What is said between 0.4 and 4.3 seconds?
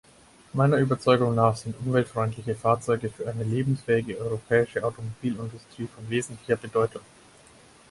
Meiner Überzeugung nach sind umweltfreundliche Fahrzeuge für eine lebensfähige